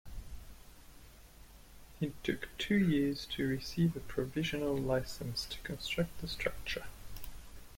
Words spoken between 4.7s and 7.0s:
license to construct the structure.